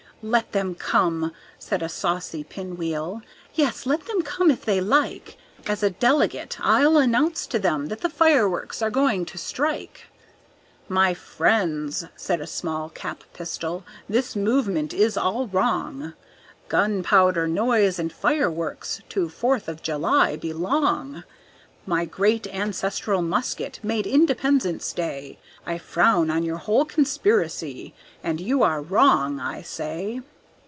[0.23, 3.23] "Let them come," said a saucy pinwheel,
[3.55, 5.35] "yes, let them come if they like,
[5.65, 10.03] As a delegate I'll announce to them that the fireworks are going to strike!"
[10.87, 16.13] "My friends," said a small cap pistol, "this movement is all wrong,
[16.69, 21.23] Gunpowder, noise, and fireworks to Fourth of July belong.
[21.83, 28.61] My great ancestral musket made Independence Day, I frown on your whole conspiracy, and you
[28.61, 30.21] are wrong, I say!"